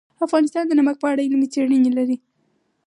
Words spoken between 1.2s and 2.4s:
علمي څېړنې لري.